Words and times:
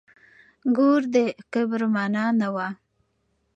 ګور 0.75 1.01
د 1.13 1.15
کبر 1.53 1.81
مانا 1.93 2.25
نه 2.39 2.47
وه. 2.55 2.67